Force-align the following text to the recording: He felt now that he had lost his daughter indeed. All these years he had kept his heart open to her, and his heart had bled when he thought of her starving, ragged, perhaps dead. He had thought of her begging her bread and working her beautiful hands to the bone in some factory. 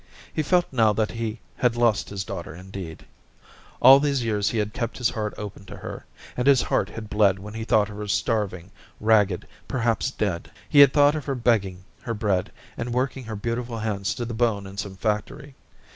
He 0.33 0.41
felt 0.41 0.65
now 0.71 0.93
that 0.93 1.11
he 1.11 1.39
had 1.57 1.75
lost 1.75 2.09
his 2.09 2.23
daughter 2.23 2.55
indeed. 2.55 3.05
All 3.79 3.99
these 3.99 4.23
years 4.23 4.49
he 4.49 4.57
had 4.57 4.73
kept 4.73 4.97
his 4.97 5.11
heart 5.11 5.35
open 5.37 5.63
to 5.65 5.77
her, 5.77 6.07
and 6.35 6.47
his 6.47 6.63
heart 6.63 6.89
had 6.89 7.07
bled 7.07 7.37
when 7.37 7.53
he 7.53 7.63
thought 7.63 7.87
of 7.87 7.97
her 7.97 8.07
starving, 8.07 8.71
ragged, 8.99 9.45
perhaps 9.67 10.09
dead. 10.09 10.49
He 10.67 10.79
had 10.79 10.91
thought 10.91 11.13
of 11.13 11.25
her 11.25 11.35
begging 11.35 11.83
her 12.01 12.15
bread 12.15 12.51
and 12.77 12.95
working 12.95 13.25
her 13.25 13.35
beautiful 13.35 13.77
hands 13.77 14.15
to 14.15 14.25
the 14.25 14.33
bone 14.33 14.65
in 14.65 14.75
some 14.75 14.95
factory. 14.95 15.53